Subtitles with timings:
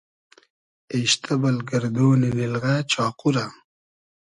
[0.95, 3.45] اېشتۂ بئل گئردۉنی نیلغۂ چاقو رۂ